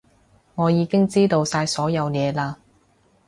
[0.55, 2.55] 我已經知道晒所有嘢嘞